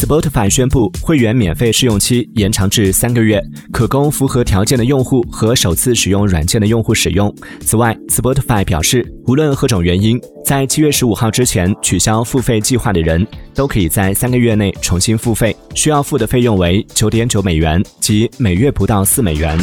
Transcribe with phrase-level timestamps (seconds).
[0.00, 3.38] spotify 宣布会员免费试用期延长至三个月
[3.70, 7.32] 可供符合条件的用户和首次使用软件的用户使用。
[7.60, 19.58] 此外 spotify 表示无论何种原因在七月十五号之前取消付费计划的人都可以在三个月内重新付费需要付的费用为九点九美元即每月不到四美元。